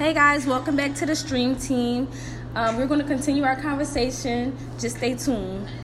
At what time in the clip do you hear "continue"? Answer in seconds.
3.06-3.44